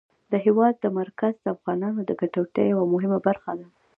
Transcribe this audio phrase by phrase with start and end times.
[0.31, 3.67] د هېواد مرکز د افغانانو د ګټورتیا یوه مهمه برخه ده.